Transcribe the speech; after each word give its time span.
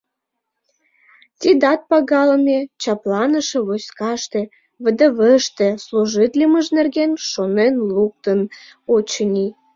—Тидат 1.41 1.81
пагалыме, 1.89 2.59
чапланыше 2.81 3.59
войскаште— 3.67 4.41
ВДВ-ште— 4.83 5.67
служитлымыж 5.85 6.65
нерген 6.77 7.11
шонен 7.29 7.73
луктын, 7.95 8.39
очыни. 8.95 9.47